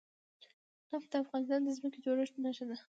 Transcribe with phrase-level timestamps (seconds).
[0.91, 2.77] نفت د افغانستان د ځمکې د جوړښت نښه ده.